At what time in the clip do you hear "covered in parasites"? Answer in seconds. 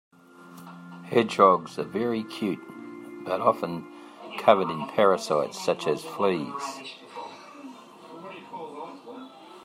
4.39-5.63